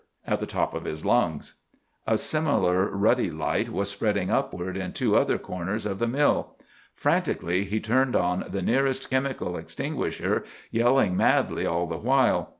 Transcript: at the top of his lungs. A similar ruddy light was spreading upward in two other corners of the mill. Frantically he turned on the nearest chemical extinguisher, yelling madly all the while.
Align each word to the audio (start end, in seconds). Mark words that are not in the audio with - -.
at 0.25 0.39
the 0.39 0.47
top 0.47 0.73
of 0.73 0.85
his 0.85 1.05
lungs. 1.05 1.59
A 2.07 2.17
similar 2.17 2.87
ruddy 2.89 3.29
light 3.29 3.69
was 3.69 3.91
spreading 3.91 4.31
upward 4.31 4.75
in 4.75 4.93
two 4.93 5.15
other 5.15 5.37
corners 5.37 5.85
of 5.85 5.99
the 5.99 6.07
mill. 6.07 6.55
Frantically 6.95 7.65
he 7.65 7.79
turned 7.79 8.15
on 8.15 8.43
the 8.49 8.63
nearest 8.63 9.11
chemical 9.11 9.55
extinguisher, 9.57 10.43
yelling 10.71 11.15
madly 11.15 11.67
all 11.67 11.85
the 11.85 11.97
while. 11.99 12.49